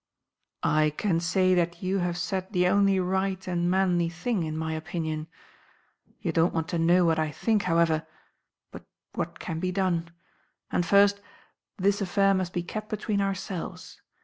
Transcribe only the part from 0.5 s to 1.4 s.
"I can